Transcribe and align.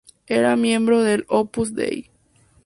Era 0.25 0.55
miembro 0.55 1.03
del 1.03 1.25
Opus 1.27 1.75
Dei. 1.75 2.09